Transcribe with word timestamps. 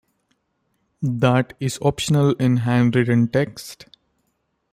That 1.03 1.53
is 1.59 1.77
optional 1.79 2.31
in 2.39 2.57
handwritten 2.57 3.27
text. 3.27 3.85